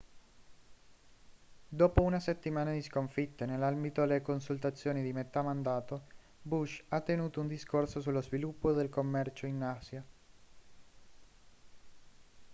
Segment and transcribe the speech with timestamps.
[1.69, 6.07] dopo una settimana di sconfitte nell'ambito delle consultazioni di metà mandato
[6.41, 10.03] bush ha tenuto un discorso sullo sviluppo del commercio in asia